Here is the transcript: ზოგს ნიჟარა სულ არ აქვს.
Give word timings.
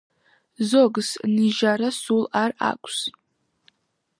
ზოგს 0.69 1.09
ნიჟარა 1.33 1.89
სულ 2.01 2.23
არ 2.41 2.51
აქვს. 2.71 2.97